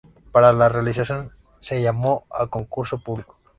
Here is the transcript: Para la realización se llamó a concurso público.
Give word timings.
Para 0.31 0.51
la 0.51 0.67
realización 0.67 1.29
se 1.59 1.79
llamó 1.79 2.25
a 2.31 2.47
concurso 2.47 2.97
público. 3.03 3.37